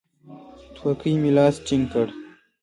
[0.75, 2.07] تورکي مې لاس ټينگ کړ.